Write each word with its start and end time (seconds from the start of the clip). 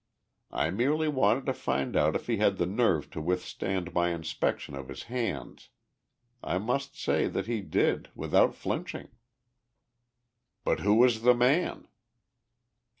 I 0.49 0.71
merely 0.71 1.07
wanted 1.07 1.45
to 1.45 1.53
find 1.53 1.95
out 1.95 2.15
if 2.15 2.25
he 2.25 2.37
had 2.37 2.57
the 2.57 2.65
nerve 2.65 3.11
to 3.11 3.21
withstand 3.21 3.93
my 3.93 4.09
inspection 4.09 4.73
of 4.75 4.87
his 4.87 5.03
hands. 5.03 5.69
I 6.43 6.57
must 6.57 6.99
say 6.99 7.27
that 7.27 7.45
he 7.45 7.61
did, 7.61 8.09
without 8.15 8.55
flinching." 8.55 9.09
"But 10.63 10.79
who 10.79 10.95
was 10.95 11.21
the 11.21 11.35
man?" 11.35 11.87